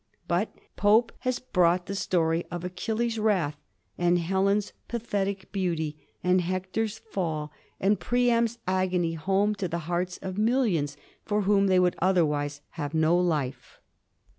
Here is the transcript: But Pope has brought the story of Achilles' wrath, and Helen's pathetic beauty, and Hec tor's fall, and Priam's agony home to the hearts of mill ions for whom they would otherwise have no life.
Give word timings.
But 0.27 0.51
Pope 0.77 1.11
has 1.19 1.37
brought 1.37 1.85
the 1.85 1.93
story 1.93 2.43
of 2.49 2.63
Achilles' 2.63 3.19
wrath, 3.19 3.55
and 3.99 4.17
Helen's 4.17 4.73
pathetic 4.87 5.51
beauty, 5.51 5.95
and 6.23 6.41
Hec 6.41 6.71
tor's 6.71 6.97
fall, 6.97 7.51
and 7.79 7.99
Priam's 7.99 8.57
agony 8.67 9.13
home 9.13 9.53
to 9.53 9.67
the 9.67 9.77
hearts 9.85 10.17
of 10.23 10.39
mill 10.39 10.63
ions 10.63 10.97
for 11.23 11.43
whom 11.43 11.67
they 11.67 11.79
would 11.79 11.97
otherwise 12.01 12.61
have 12.71 12.95
no 12.95 13.15
life. 13.15 13.77